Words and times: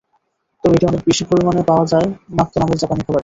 তবে 0.63 0.73
এটি 0.73 0.85
অনেক 0.87 1.01
বেশি 1.09 1.23
পরিমাণে 1.29 1.61
পাওয়া 1.69 1.85
যায় 1.91 2.07
নাত্তো 2.35 2.57
নামের 2.59 2.79
জাপানি 2.81 3.01
খাবারে। 3.01 3.19